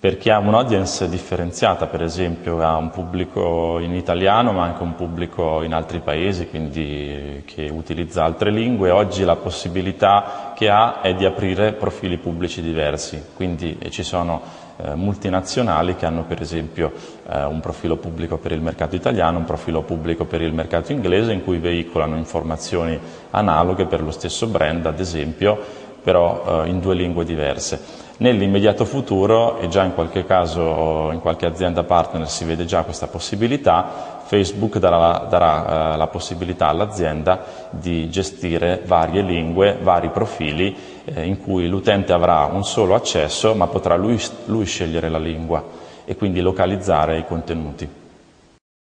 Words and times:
per 0.00 0.16
chi 0.16 0.30
ha 0.30 0.38
un'audience 0.38 1.10
differenziata, 1.10 1.86
per 1.86 2.02
esempio 2.02 2.58
ha 2.62 2.74
un 2.76 2.88
pubblico 2.88 3.78
in 3.80 3.94
italiano 3.94 4.50
ma 4.50 4.64
anche 4.64 4.82
un 4.82 4.94
pubblico 4.94 5.62
in 5.62 5.74
altri 5.74 6.00
paesi, 6.00 6.48
quindi 6.48 7.42
che 7.44 7.68
utilizza 7.68 8.24
altre 8.24 8.50
lingue, 8.50 8.88
oggi 8.90 9.24
la 9.24 9.36
possibilità 9.36 10.54
che 10.56 10.70
ha 10.70 11.02
è 11.02 11.14
di 11.14 11.26
aprire 11.26 11.74
profili 11.74 12.16
pubblici 12.16 12.62
diversi, 12.62 13.22
quindi 13.34 13.78
ci 13.90 14.02
sono 14.02 14.40
eh, 14.78 14.94
multinazionali 14.94 15.94
che 15.96 16.06
hanno 16.06 16.24
per 16.24 16.40
esempio 16.40 16.92
eh, 17.28 17.44
un 17.44 17.60
profilo 17.60 17.96
pubblico 17.96 18.38
per 18.38 18.52
il 18.52 18.62
mercato 18.62 18.96
italiano, 18.96 19.36
un 19.36 19.44
profilo 19.44 19.82
pubblico 19.82 20.24
per 20.24 20.40
il 20.40 20.54
mercato 20.54 20.92
inglese 20.92 21.32
in 21.32 21.44
cui 21.44 21.58
veicolano 21.58 22.16
informazioni 22.16 22.98
analoghe 23.32 23.84
per 23.84 24.00
lo 24.00 24.12
stesso 24.12 24.46
brand 24.46 24.86
ad 24.86 24.98
esempio, 24.98 25.88
però 26.02 26.62
eh, 26.64 26.68
in 26.68 26.80
due 26.80 26.94
lingue 26.94 27.24
diverse. 27.24 28.08
Nell'immediato 28.18 28.84
futuro, 28.84 29.58
e 29.58 29.68
già 29.68 29.82
in 29.82 29.94
qualche 29.94 30.26
caso, 30.26 31.10
in 31.10 31.20
qualche 31.20 31.46
azienda 31.46 31.84
partner 31.84 32.28
si 32.28 32.44
vede 32.44 32.66
già 32.66 32.82
questa 32.82 33.06
possibilità, 33.06 34.18
Facebook 34.24 34.78
darà, 34.78 35.26
darà 35.28 35.94
eh, 35.94 35.96
la 35.96 36.06
possibilità 36.06 36.68
all'azienda 36.68 37.44
di 37.70 38.10
gestire 38.10 38.82
varie 38.84 39.22
lingue, 39.22 39.78
vari 39.80 40.10
profili, 40.10 40.76
eh, 41.04 41.24
in 41.24 41.40
cui 41.40 41.66
l'utente 41.66 42.12
avrà 42.12 42.44
un 42.44 42.62
solo 42.62 42.94
accesso, 42.94 43.54
ma 43.54 43.66
potrà 43.68 43.96
lui, 43.96 44.20
lui 44.46 44.66
scegliere 44.66 45.08
la 45.08 45.18
lingua 45.18 45.64
e 46.04 46.14
quindi 46.16 46.40
localizzare 46.40 47.18
i 47.18 47.24
contenuti. 47.24 47.88